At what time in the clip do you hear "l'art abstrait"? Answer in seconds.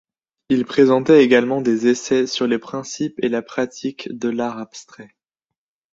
4.29-5.13